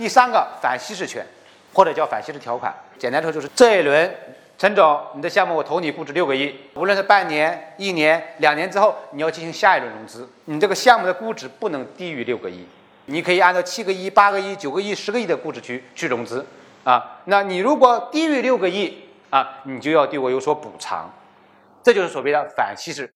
[0.00, 1.22] 第三个反稀释权
[1.74, 2.74] 或者叫反稀释条款。
[2.98, 4.10] 简单说就是这一轮
[4.56, 10.26] 陈总你的项目我投你估值六个亿无论是半年一年两年之后你要进行下一轮融资。
[10.46, 12.66] 你这个项目的估值不能低于六个亿。
[13.04, 16.46] 你可以按照七个亿八个亿九个亿十个亿的估值去去融资。
[16.82, 21.12] 啊那你如果低于六个亿啊你就要对我有所补偿。
[21.82, 23.12] 这就是所谓的反稀释